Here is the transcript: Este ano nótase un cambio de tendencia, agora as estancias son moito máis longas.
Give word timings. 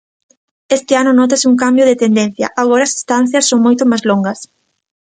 Este 0.77 0.93
ano 1.01 1.11
nótase 1.19 1.45
un 1.51 1.57
cambio 1.63 1.83
de 1.89 1.99
tendencia, 2.03 2.47
agora 2.61 2.83
as 2.87 2.93
estancias 2.99 3.47
son 3.49 3.59
moito 3.65 3.83
máis 3.91 4.03
longas. 4.09 4.39